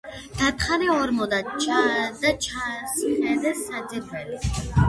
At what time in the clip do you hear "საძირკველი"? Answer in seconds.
3.67-4.43